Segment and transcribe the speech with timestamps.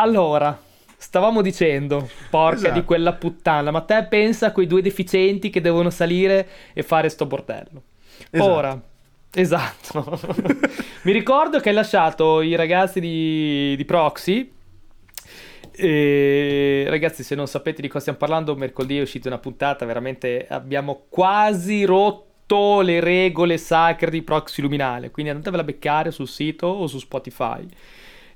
[0.00, 0.56] Allora,
[0.96, 2.74] stavamo dicendo, porca Esatto.
[2.74, 7.08] di quella puttana, ma te pensa a quei due deficienti che devono salire e fare
[7.08, 7.82] sto bordello.
[8.30, 8.50] Esatto.
[8.50, 8.80] Ora,
[9.32, 10.20] esatto.
[11.02, 14.52] Mi ricordo che hai lasciato i ragazzi di, di Proxy.
[15.72, 19.84] E, ragazzi, se non sapete di cosa stiamo parlando, mercoledì è uscita una puntata.
[19.84, 25.10] Veramente abbiamo quasi rotto le regole sacre di Proxy Luminale.
[25.10, 27.66] Quindi andatevela a beccare sul sito o su Spotify.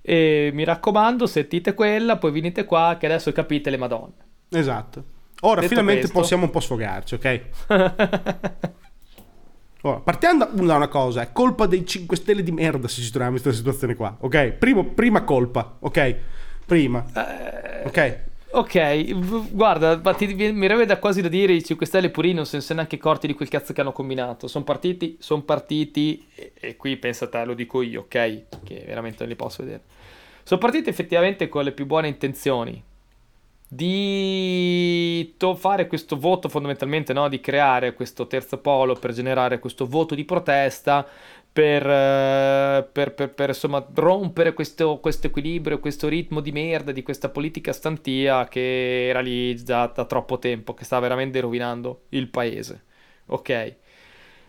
[0.03, 4.15] E mi raccomando, sentite quella, poi venite qua che adesso capite le madonne.
[4.51, 5.05] Esatto.
[5.43, 7.41] Ora Detto finalmente questo- possiamo un po' sfogarci, ok?
[9.85, 13.11] Ora, partiamo da da una cosa, è colpa dei 5 stelle di merda se ci
[13.11, 14.51] troviamo in questa situazione qua, ok?
[14.53, 16.17] Primo- prima colpa, ok?
[16.65, 18.21] Prima, Eh, ok?
[18.55, 19.99] Ok, guarda,
[20.29, 23.27] mi aveva quasi da dire i 5 Stelle purino non se ne sono neanche accorti
[23.27, 24.47] di quel cazzo che hanno combinato.
[24.47, 28.09] Sono partiti, sono partiti, e, e qui pensa te, lo dico io, ok?
[28.63, 29.85] Che veramente non li posso vedere.
[30.43, 32.83] Sono partiti effettivamente con le più buone intenzioni
[33.67, 37.29] di to- fare questo voto fondamentalmente, no?
[37.31, 41.07] Di creare questo terzo polo per generare questo voto di protesta
[41.53, 47.03] per, eh, per- per- per, insomma rompere questo, questo equilibrio, questo ritmo di merda di
[47.03, 52.29] questa politica stantia che era lì già da troppo tempo, che sta veramente rovinando il
[52.29, 52.85] paese.
[53.27, 53.77] Ok?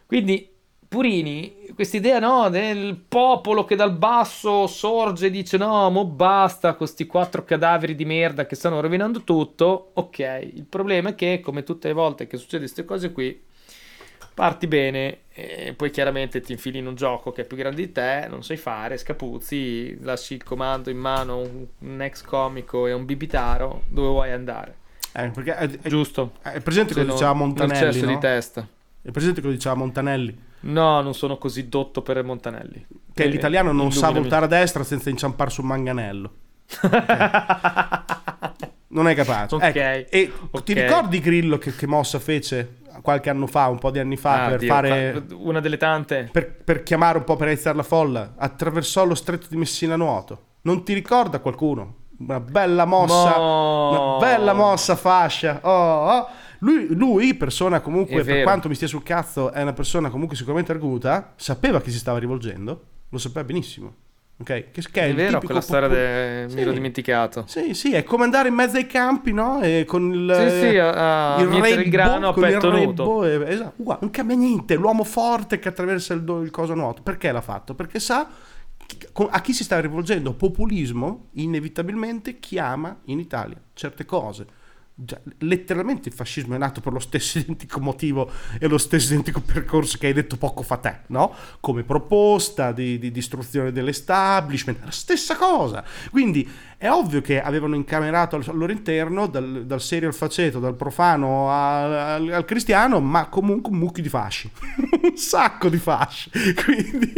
[0.05, 0.49] Quindi
[0.93, 7.07] Purini, quest'idea no, del popolo che dal basso sorge e dice no, mo basta, questi
[7.07, 9.89] quattro cadaveri di merda che stanno rovinando tutto.
[9.95, 10.19] Ok,
[10.53, 13.41] il problema è che come tutte le volte che succede queste cose qui,
[14.33, 17.91] parti bene e poi chiaramente ti infili in un gioco che è più grande di
[17.91, 21.47] te, non sai fare, scapuzzi, lasci il comando in mano a
[21.79, 24.75] un, ex comico e a un bibitaro, dove vuoi andare?
[25.13, 26.33] Eh, perché è, è- Giusto.
[26.41, 28.19] è presente Se cosa diceva Montanelli, eccesso di no?
[28.19, 28.67] testa.
[29.01, 30.37] È presente cosa diceva Montanelli?
[30.61, 32.85] No, non sono così dotto per Montanelli.
[33.13, 36.33] Che Eh, l'italiano non sa voltare a destra senza inciampare sul manganello.
[38.93, 39.55] Non è capace.
[39.55, 40.63] Ok, Ecco, e ok.
[40.63, 44.45] ti ricordi Grillo che, che mossa fece qualche anno fa, un po' di anni fa,
[44.45, 45.23] Ah, per Dio, fare...
[45.27, 46.29] fa- una delle tante.
[46.31, 49.97] per, per chiamare un po' per iniziare la folla, attraversò lo stretto di Messina a
[49.97, 50.41] nuoto.
[50.61, 51.95] Non ti ricorda qualcuno?
[52.19, 55.59] Una bella mossa, Mo- una bella mossa fascia.
[55.63, 56.27] Oh, oh.
[56.59, 60.71] Lui, lui, persona comunque, per quanto mi stia sul cazzo, è una persona comunque sicuramente
[60.71, 63.93] arguta, sapeva che si stava rivolgendo, lo sapeva benissimo.
[64.35, 64.71] Ok?
[64.71, 66.45] Che, che è, È il vero, quella storia popu- de...
[66.49, 66.55] Sì.
[66.55, 67.43] mi ero dimenticato.
[67.47, 69.61] Sì, sì, è come andare in mezzo ai campi, no?
[69.61, 73.23] E con il, Sì, sì, a- a il rebbo, grano a con il petto nudo.
[73.25, 74.75] e- esatto, uguale, non cambia niente.
[74.75, 77.01] L'uomo forte che attraversa il, il coso nuoto.
[77.03, 77.75] Perché l'ha fatto?
[77.75, 78.27] Perché sa
[79.29, 80.33] a chi si sta rivolgendo.
[80.33, 84.45] Populismo inevitabilmente chiama in Italia certe cose.
[84.95, 89.41] Già, letteralmente il fascismo è nato per lo stesso identico motivo e lo stesso identico
[89.41, 91.33] percorso che hai detto poco fa te, no?
[91.61, 95.83] Come proposta di, di distruzione dell'establishment, la stessa cosa.
[96.11, 100.59] Quindi è ovvio che avevano incamerato al, al loro interno, dal, dal serio al faceto,
[100.59, 104.51] dal profano a- al, al cristiano, ma comunque un mucchio di fasci.
[105.01, 106.29] un sacco di fasci.
[106.63, 107.13] Quindi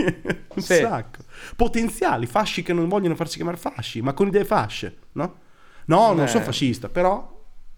[0.56, 0.76] un Sì.
[0.76, 1.24] sacco.
[1.58, 5.40] Potenziali fasci che non vogliono farsi chiamare fasci, ma con idee fasce, no?
[5.88, 6.28] No, non Beh.
[6.28, 7.34] sono fascista, però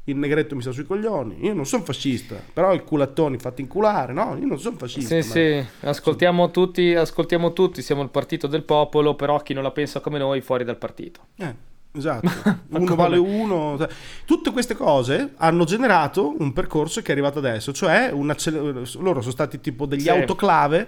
[0.09, 1.38] il negretto mi sta sui coglioni.
[1.45, 4.38] Io non sono fascista, però il culattoni fatti inculare, no?
[4.40, 5.22] Io non sono fascista.
[5.22, 9.63] Sì, ma- sì, ascoltiamo tutti, ascoltiamo tutti, siamo il partito del popolo, però chi non
[9.63, 11.19] la pensa come noi fuori dal partito.
[11.35, 11.53] Eh,
[11.91, 12.29] esatto.
[12.69, 12.96] Uno come?
[12.96, 13.78] vale uno.
[14.25, 19.59] Tutte queste cose hanno generato un percorso che è arrivato adesso, cioè loro sono stati
[19.59, 20.09] tipo degli Sì.
[20.09, 20.88] autoclave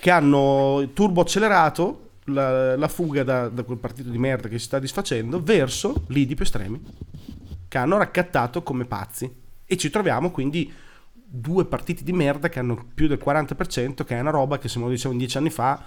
[0.00, 4.64] che hanno turbo accelerato la, la fuga da, da quel partito di merda che si
[4.64, 6.80] sta disfacendo verso lidi più estremi
[7.72, 9.32] che hanno raccattato come pazzi
[9.64, 10.70] e ci troviamo quindi
[11.14, 14.78] due partiti di merda che hanno più del 40% che è una roba che se
[14.78, 15.82] me lo dicevano dieci anni fa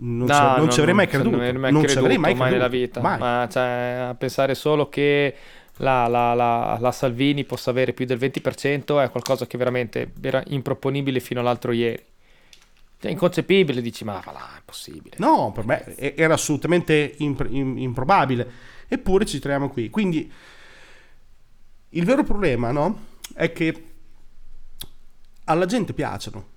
[0.00, 1.86] non, No, ci, non no, ci avrei mai non creduto ci avrei mai non ci
[1.86, 3.00] creduto avrei mai mai creduto nella vita.
[3.00, 3.18] mai.
[3.18, 5.34] Ma cioè, a pensare solo che
[5.78, 10.42] la, la- la- la Salvini possa avere più del 20% è qualcosa che veramente era
[10.48, 12.04] improponibile fino all'altro ieri.
[13.00, 15.16] Cioè, inconcepibile, dici, ma va là, è possibile.
[15.18, 18.46] No, per me era assolutamente impr- im- improbabile.
[18.88, 19.88] Eppure ci troviamo qui.
[19.88, 20.30] Quindi
[21.90, 23.06] il vero problema, no?
[23.32, 23.84] È che
[25.44, 26.56] alla gente piacciono.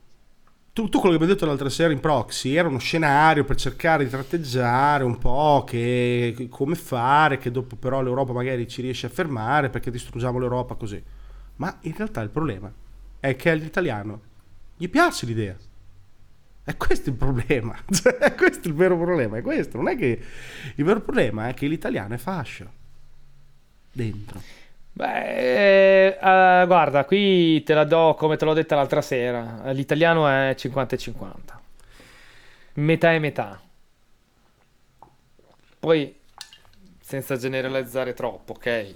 [0.73, 4.05] Tu, tu quello che abbiamo detto l'altra sera in proxy era uno scenario per cercare
[4.05, 9.09] di tratteggiare un po' che, come fare, che dopo però l'Europa magari ci riesce a
[9.09, 11.01] fermare perché distruggiamo l'Europa così.
[11.57, 12.71] Ma in realtà il problema
[13.19, 14.21] è che all'italiano
[14.77, 15.57] gli piace l'idea.
[16.63, 17.75] E questo è il problema.
[17.89, 19.37] Cioè, è questo il vero problema.
[19.37, 19.77] È questo.
[19.77, 20.21] Non è che
[20.75, 22.71] il vero problema è che l'italiano è fascio.
[23.91, 24.41] Dentro.
[24.93, 29.71] Beh, eh, eh, guarda, qui te la do come te l'ho detta l'altra sera.
[29.71, 31.61] L'italiano è 50 e 50.
[32.75, 33.61] Metà e metà.
[35.79, 36.15] Poi,
[36.99, 38.95] senza generalizzare troppo, ok?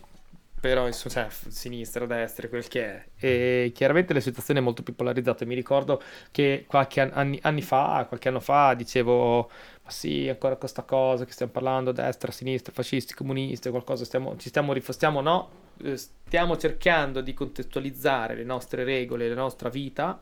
[0.60, 3.10] Però insomma, cioè, sinistra, destra, quel che è.
[3.18, 5.46] E chiaramente la situazione è molto più polarizzata.
[5.46, 6.02] Mi ricordo
[6.32, 9.50] che qualche anni, anni fa, qualche anno fa, dicevo,
[9.84, 14.50] ma sì, ancora questa cosa che stiamo parlando, destra, sinistra, fascisti, comunisti, qualcosa, stiamo, ci
[14.50, 15.50] stiamo rifostiamo, no?
[15.84, 20.20] Eh, stiamo cercando di contestualizzare le nostre regole, la nostra vita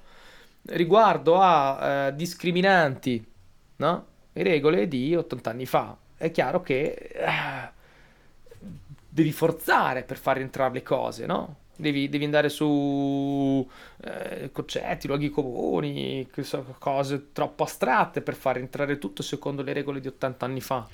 [0.65, 3.25] riguardo a eh, discriminanti,
[3.77, 4.05] no?
[4.31, 5.97] Le regole di 80 anni fa.
[6.15, 7.71] È chiaro che eh,
[9.09, 11.57] devi forzare per far entrare le cose, no?
[11.75, 13.67] Devi, devi andare su
[14.03, 16.29] eh, concetti, luoghi comuni,
[16.77, 20.87] cose troppo astratte per far entrare tutto secondo le regole di 80 anni fa.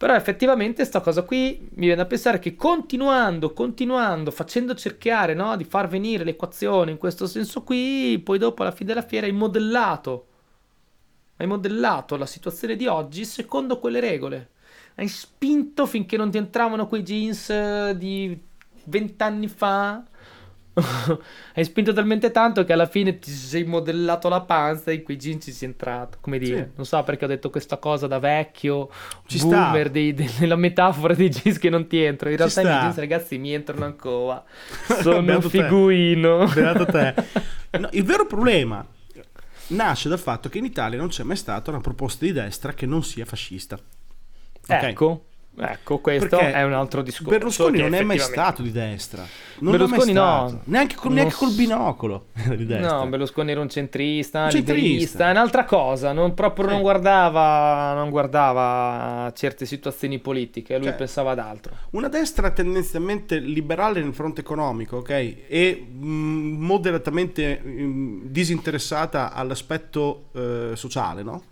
[0.00, 5.54] Però effettivamente sta cosa qui mi viene da pensare che continuando, continuando, facendo cercare no,
[5.58, 9.32] di far venire l'equazione in questo senso qui, poi dopo alla fine della fiera hai
[9.32, 10.26] modellato,
[11.36, 14.52] hai modellato la situazione di oggi secondo quelle regole.
[14.94, 18.40] Hai spinto finché non ti entravano quei jeans eh, di
[18.84, 20.02] vent'anni fa
[21.54, 25.16] hai spinto talmente tanto che alla fine ti sei modellato la panza e in quei
[25.16, 26.18] jeans ci sei entrato.
[26.20, 26.76] Come dire, sì.
[26.76, 28.90] non so perché ho detto questa cosa da vecchio,
[29.26, 32.32] ci boomer, dei, della metafora dei jeans che non ti entrano.
[32.32, 32.78] In ci realtà sta.
[32.78, 34.42] i jeans, ragazzi, mi entrano ancora.
[35.00, 36.48] Sono un figuino.
[37.72, 38.84] No, il vero problema
[39.68, 42.86] nasce dal fatto che in Italia non c'è mai stata una proposta di destra che
[42.86, 43.78] non sia fascista.
[44.62, 44.90] Okay?
[44.90, 45.26] Ecco.
[45.58, 47.30] Ecco, questo Perché è un altro discorso.
[47.30, 49.26] Berlusconi non è mai stato di destra.
[49.58, 50.60] Non Berlusconi no.
[50.64, 52.26] Neanche, col, neanche col binocolo
[52.56, 52.96] di destra.
[52.96, 55.28] No, Berlusconi era un centrista, un centrista.
[55.28, 56.12] è un'altra cosa.
[56.12, 56.72] Non, proprio sì.
[56.72, 61.74] non, guardava, non guardava certe situazioni politiche, lui cioè, pensava ad altro.
[61.90, 65.10] Una destra tendenzialmente liberale nel fronte economico, ok?
[65.10, 71.42] E mh, mm, moderatamente mh, mm, disinteressata all'aspetto eh, sociale, no?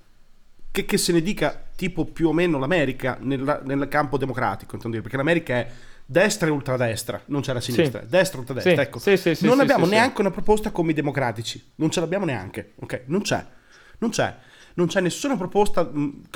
[0.70, 5.16] Che, che, se ne dica tipo più o meno l'America nel, nel campo democratico, perché
[5.16, 5.70] l'America è
[6.04, 8.06] destra e ultradestra, non c'è la sinistra, sì.
[8.08, 8.80] destra e ultradestra, sì.
[8.80, 8.98] ecco.
[8.98, 13.02] Sì, non abbiamo neanche una proposta come i democratici, non ce l'abbiamo neanche, ok?
[13.06, 13.44] Non c'è,
[13.98, 14.36] non c'è.
[14.78, 15.90] Non c'è nessuna proposta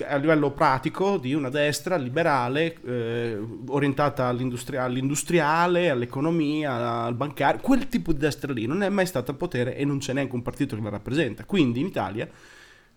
[0.04, 3.38] a livello pratico di una destra liberale eh,
[3.68, 7.60] orientata all'industriale, all'economia, al bancario.
[7.60, 10.34] Quel tipo di destra lì non è mai stata al potere e non c'è neanche
[10.34, 11.44] un partito che la rappresenta.
[11.44, 12.28] Quindi in Italia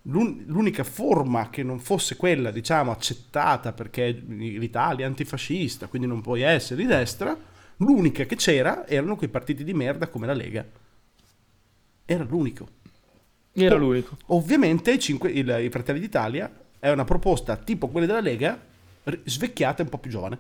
[0.07, 6.41] l'unica forma che non fosse quella, diciamo, accettata perché l'Italia è antifascista, quindi non puoi
[6.41, 7.37] essere di destra,
[7.77, 10.65] l'unica che c'era erano quei partiti di merda come la Lega.
[12.05, 12.67] Era l'unico.
[13.51, 14.17] Era l'unico.
[14.27, 18.59] Ovviamente i, cinque, il, i Fratelli d'Italia è una proposta tipo quella della Lega,
[19.23, 20.37] svecchiata e un po' più giovane.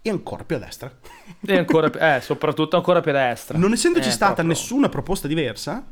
[0.00, 0.90] E ancora più a destra.
[1.44, 3.58] E ancora eh, soprattutto ancora più a destra.
[3.58, 4.54] Non essendoci eh, stata proprio...
[4.54, 5.86] nessuna proposta diversa,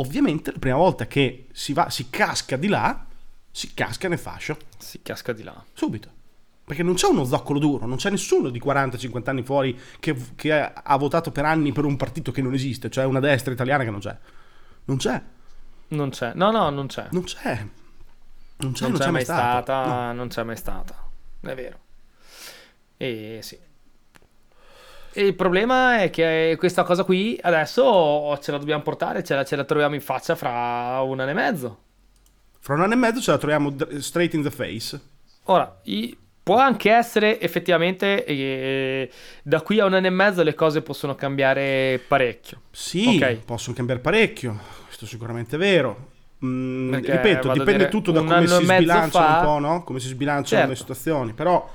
[0.00, 3.06] ovviamente la prima volta che si, va, si casca di là,
[3.50, 4.56] si casca nel fascio.
[4.78, 5.64] Si casca di là.
[5.72, 6.18] Subito.
[6.64, 10.52] Perché non c'è uno zoccolo duro, non c'è nessuno di 40-50 anni fuori che, che,
[10.52, 13.90] ha votato per anni per un partito che non esiste, cioè una destra italiana che
[13.90, 14.16] non c'è.
[14.84, 15.22] Non c'è.
[15.88, 16.32] Non c'è.
[16.34, 17.08] No, no, non c'è.
[17.10, 17.66] Non c'è.
[18.58, 19.62] Non c'è, non, non c'è, c'è mai stata.
[19.62, 20.06] stata.
[20.06, 20.12] No.
[20.12, 20.94] Non c'è mai stata.
[21.40, 21.78] È vero.
[22.96, 23.58] E sì.
[25.12, 29.44] E il problema è che questa cosa qui adesso ce la dobbiamo portare, ce la,
[29.44, 31.78] ce la troviamo in faccia fra un anno e mezzo.
[32.60, 35.00] Fra un anno e mezzo ce la troviamo straight in the face.
[35.44, 39.10] Ora, i, può anche essere effettivamente eh,
[39.42, 42.62] da qui a un anno e mezzo le cose possono cambiare parecchio.
[42.70, 43.40] Sì, okay.
[43.44, 46.08] possono cambiare parecchio, questo è sicuramente vero.
[46.44, 49.38] Mm, ripeto, dipende tutto da come si sbilanciano fa...
[49.38, 49.84] un po', no?
[49.84, 50.68] Come si sbilanciano certo.
[50.70, 51.68] le situazioni, però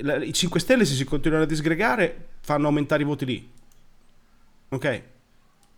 [0.00, 3.50] i 5 Stelle se si continuano a disgregare fanno aumentare i voti lì.
[4.68, 5.02] Ok?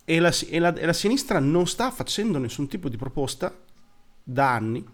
[0.09, 3.53] E la, e, la, e la, sinistra non sta facendo nessun tipo di proposta
[4.23, 4.85] da anni,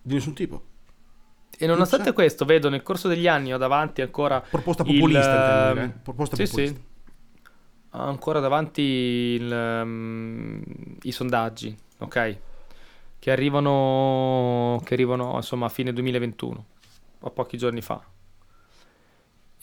[0.00, 0.62] di nessun tipo.
[1.58, 4.40] E nonostante questo, vedo nel corso degli anni ho davanti ancora.
[4.40, 5.88] Proposta populista, il, eh?
[5.88, 6.78] Proposta sì, populista.
[6.78, 6.84] Sì.
[7.90, 10.62] ancora davanti il, um,
[11.02, 12.38] i sondaggi, ok?
[13.18, 16.64] Che arrivano, che arrivano insomma a fine 2021,
[17.20, 18.00] a pochi giorni fa.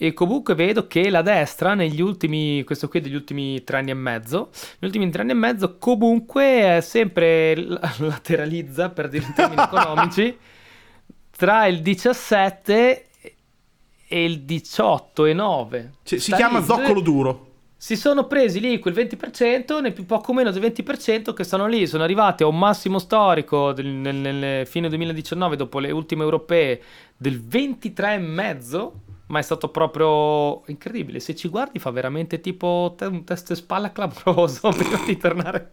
[0.04, 3.94] E comunque vedo che la destra negli ultimi, questo qui degli ultimi tre anni e
[3.94, 7.54] mezzo, negli ultimi tre anni e mezzo comunque sempre
[7.96, 10.36] lateralizza, per dire in termini economici,
[11.30, 13.06] tra il 17
[14.06, 15.92] e il 18 e 9.
[16.02, 17.52] Cioè, si chiama lì, zoccolo duro.
[17.78, 21.86] Si sono presi lì quel 20%, ne più poco meno del 20% che sono lì,
[21.86, 26.82] sono arrivati a un massimo storico del, nel, nel fine 2019 dopo le ultime europee
[27.16, 28.90] del 23,5%
[29.26, 31.20] ma è stato proprio incredibile.
[31.20, 35.72] Se ci guardi fa veramente tipo te- un test spalla clamoroso prima di tornare.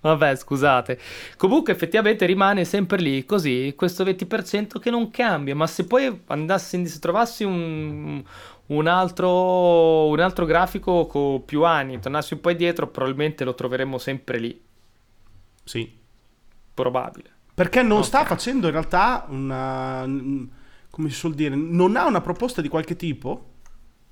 [0.00, 1.00] Vabbè, scusate.
[1.36, 6.86] Comunque effettivamente rimane sempre lì, così, questo 20% che non cambia, ma se poi andassi,
[6.86, 8.22] se trovassi un,
[8.66, 13.98] un altro, un altro grafico con più anni, tornassi un po' indietro, probabilmente lo troveremmo
[13.98, 14.60] sempre lì.
[15.64, 15.98] Sì.
[16.74, 17.30] Probabile.
[17.54, 18.04] Perché non okay.
[18.04, 20.04] sta facendo in realtà una...
[20.96, 23.50] come si suol dire, non ha una proposta di qualche tipo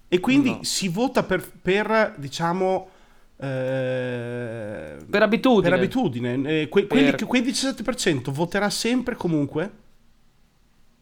[0.07, 0.62] e quindi no.
[0.64, 2.91] si vota per, per diciamo
[3.38, 5.71] eh, per abitudine.
[5.71, 6.61] Per abitudine.
[6.61, 7.25] Eh, que- per...
[7.25, 9.73] Quel 17% voterà sempre comunque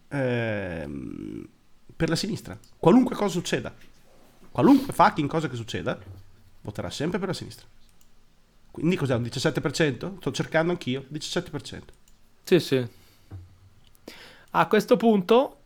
[0.07, 0.89] eh,
[1.97, 2.57] per la sinistra.
[2.77, 3.75] Qualunque cosa succeda.
[4.53, 5.99] Qualunque fucking cosa che succeda,
[6.61, 7.67] voterà sempre per la sinistra.
[8.71, 10.19] Quindi cos'è un 17%?
[10.19, 11.81] Sto cercando anch'io, 17%.
[12.45, 12.87] Sì, sì.
[14.53, 15.62] A questo punto,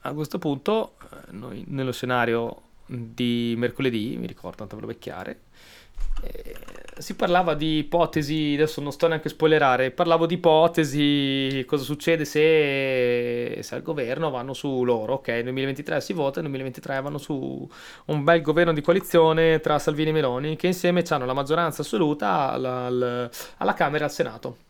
[0.00, 5.40] a questo punto eh, noi nello scenario di mercoledì, mi ricordo, tanto per vecchiare,
[6.22, 6.54] eh,
[6.98, 12.24] si parlava di ipotesi, adesso non sto neanche a spoilerare, parlavo di ipotesi, cosa succede
[12.24, 17.18] se, se al governo vanno su loro, ok, nel 2023 si vota, nel 2023 vanno
[17.18, 17.68] su
[18.06, 22.50] un bel governo di coalizione tra Salvini e Meloni, che insieme hanno la maggioranza assoluta
[22.50, 24.67] alla, alla Camera e al Senato.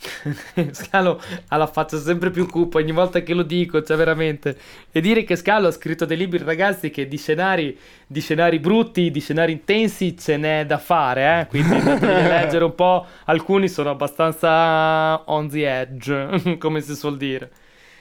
[0.72, 4.56] Scalo ha la faccia sempre più cupa ogni volta che lo dico, cioè veramente.
[4.90, 9.10] E dire che Scalo ha scritto dei libri, ragazzi, che di scenari, di scenari brutti,
[9.10, 11.46] di scenari intensi ce n'è da fare, eh?
[11.46, 13.06] Quindi andate a leggere un po'.
[13.26, 17.50] Alcuni sono abbastanza on the edge, come si suol dire.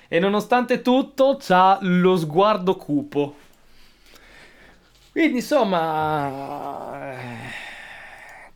[0.07, 3.35] E nonostante tutto, c'ha lo sguardo cupo.
[5.11, 7.58] Quindi, insomma eh,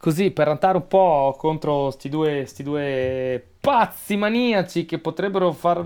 [0.04, 5.82] così per andare un po' contro sti due, sti due pazzi maniaci che potrebbero far,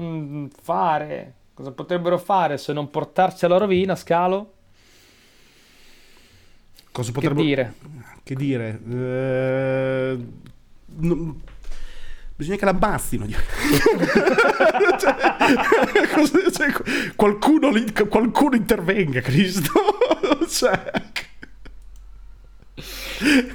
[0.60, 1.34] fare.
[1.54, 4.54] Cosa potrebbero fare se non portarci alla rovina, Scalo?
[6.92, 7.76] Cosa potrebbero dire?
[8.24, 8.80] Che dire?
[8.90, 10.18] Eh,
[10.96, 11.36] no,
[12.36, 13.28] bisogna che l'ammazzino.
[14.98, 15.16] cioè,
[16.52, 16.74] cioè,
[17.16, 17.70] qualcuno,
[18.10, 19.74] qualcuno intervenga, Cristo.
[20.50, 20.92] cioè.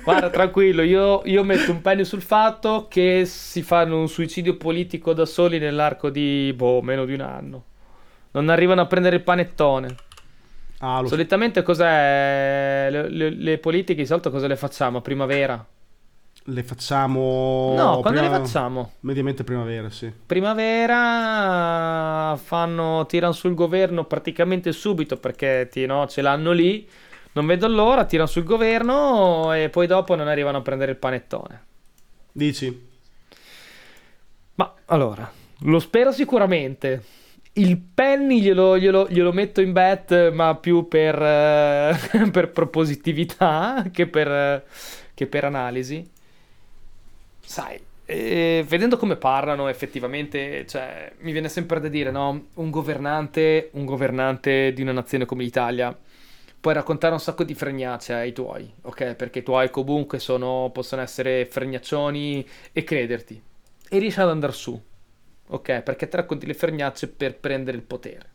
[0.02, 5.12] Guarda, tranquillo, io, io, metto un pegno sul fatto che si fanno un suicidio politico
[5.12, 7.64] da soli nell'arco di, boh, meno di un anno.
[8.32, 9.94] Non arrivano a prendere il panettone.
[10.78, 11.66] Ah, Solitamente so.
[11.66, 12.88] cos'è?
[12.90, 14.98] Le, le, le, politiche di solito cosa le facciamo?
[14.98, 15.64] A primavera?
[16.46, 17.74] Le facciamo...
[17.76, 18.36] No, quando prima...
[18.36, 18.94] le facciamo?
[19.00, 20.12] Mediamente primavera, sì.
[20.26, 20.96] Primavera
[22.36, 26.84] fanno, tirano sul governo praticamente subito perché no, ce l'hanno lì
[27.32, 31.64] non vedo l'ora, tirano sul governo e poi dopo non arrivano a prendere il panettone.
[32.30, 32.90] Dici?
[34.54, 37.02] Ma allora, lo spero sicuramente.
[37.54, 41.96] Il penny glielo, glielo, glielo metto in bet, ma più per, eh,
[42.30, 44.64] per propositività che per,
[45.14, 46.06] che per analisi.
[47.40, 52.46] Sai, eh, vedendo come parlano, effettivamente, cioè, mi viene sempre da dire, no?
[52.54, 55.96] Un governante, un governante di una nazione come l'Italia
[56.62, 59.16] puoi raccontare un sacco di fregnacce ai tuoi, ok?
[59.16, 63.42] Perché i tuoi comunque sono, possono essere fregnaccioni e crederti.
[63.88, 64.80] E riesci ad andare su,
[65.48, 65.80] ok?
[65.80, 68.30] Perché ti racconti le fregnacce per prendere il potere.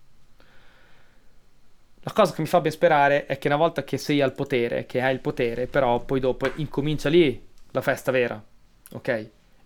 [2.02, 4.86] La cosa che mi fa ben sperare è che una volta che sei al potere,
[4.86, 7.42] che hai il potere, però poi dopo incomincia lì
[7.72, 8.44] la festa vera,
[8.92, 9.08] ok?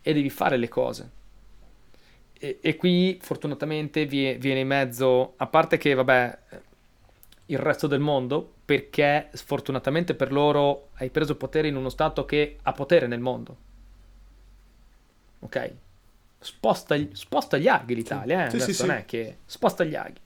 [0.03, 1.09] E devi fare le cose.
[2.33, 6.37] E, e qui fortunatamente viene in mezzo, a parte che vabbè
[7.47, 12.57] il resto del mondo perché sfortunatamente per loro hai preso potere in uno stato che
[12.61, 13.57] ha potere nel mondo.
[15.39, 15.73] Ok?
[16.39, 18.49] Sposta, sposta gli aghi l'Italia, eh?
[18.51, 19.01] Sì, sì, non sì.
[19.01, 20.19] è che sposta gli aghi.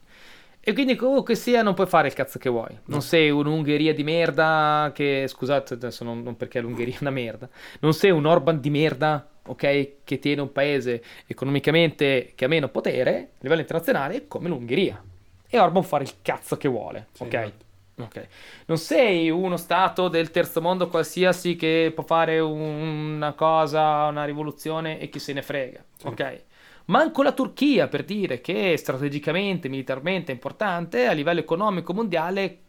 [0.67, 2.71] E quindi comunque sia non puoi fare il cazzo che vuoi.
[2.71, 2.99] Non no.
[2.99, 7.93] sei un'Ungheria di merda che, scusate adesso non, non perché l'Ungheria è una merda, non
[7.93, 10.03] sei un Orban di merda, ok?
[10.03, 15.01] Che tiene un paese economicamente che ha meno potere a livello internazionale come l'Ungheria
[15.47, 17.33] e Orban fare il cazzo che vuole, sì, ok?
[17.33, 17.63] Esatto.
[17.97, 18.27] Ok.
[18.65, 24.99] Non sei uno stato del terzo mondo qualsiasi che può fare una cosa, una rivoluzione
[24.99, 26.07] e chi se ne frega, sì.
[26.07, 26.43] ok?
[26.85, 32.59] Manco la Turchia, per dire che strategicamente, militarmente è importante, a livello economico mondiale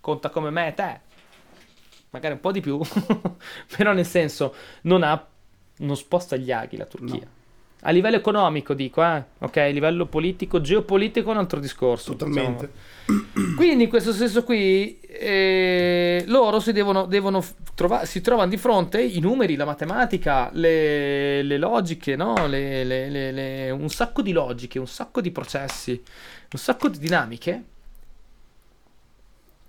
[0.00, 1.00] conta come me e te.
[2.10, 2.80] Magari un po' di più,
[3.76, 5.24] però nel senso non ha,
[5.78, 7.24] non sposta gli aghi la Turchia.
[7.24, 7.36] No.
[7.82, 9.22] A livello economico dico, eh?
[9.38, 9.56] ok?
[9.56, 12.16] A livello politico, geopolitico è un altro discorso.
[12.16, 12.72] Totalmente.
[13.06, 13.54] Diciamo.
[13.54, 17.44] Quindi in questo senso qui eh, loro si devono, devono
[17.74, 22.48] trovare, si trovano di fronte i numeri, la matematica, le, le logiche, no?
[22.48, 27.64] Le, le, un sacco di logiche, un sacco di processi, un sacco di dinamiche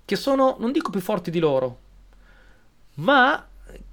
[0.04, 1.78] che sono, non dico più forti di loro,
[2.94, 3.46] ma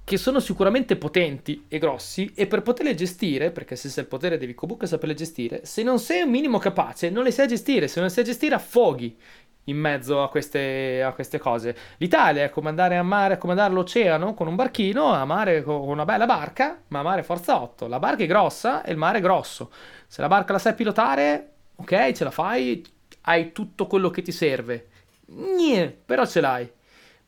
[0.08, 4.38] che sono sicuramente potenti e grossi e per poterle gestire, perché se sei il potere
[4.38, 8.00] devi comunque saperle gestire, se non sei un minimo capace non le sai gestire, se
[8.00, 9.14] non le sai gestire affoghi
[9.64, 11.76] in mezzo a queste, a queste cose.
[11.98, 15.86] L'Italia è come andare a mare, come andare all'oceano con un barchino, a mare con
[15.86, 17.86] una bella barca, ma a mare forza 8.
[17.86, 19.70] La barca è grossa e il mare è grosso.
[20.06, 22.82] Se la barca la sai pilotare, ok, ce la fai,
[23.24, 24.88] hai tutto quello che ti serve.
[25.26, 26.76] Niente, però ce l'hai.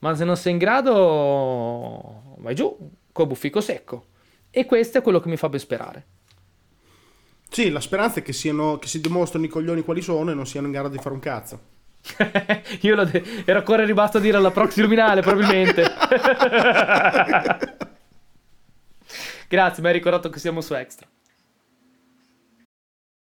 [0.00, 2.76] Ma se non sei in grado, vai giù,
[3.12, 4.06] col buffico secco.
[4.50, 6.06] E questo è quello che mi fa ben sperare.
[7.48, 10.46] Sì, la speranza è che, siano, che si dimostrino i coglioni quali sono e non
[10.46, 11.60] siano in grado di fare un cazzo.
[12.80, 15.84] Io de- ero ancora rimasto a dire alla proxy luminale, probabilmente.
[19.48, 21.06] Grazie, mi hai ricordato che siamo su Extra.